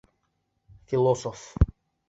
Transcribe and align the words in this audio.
—Философ. 0.87 1.39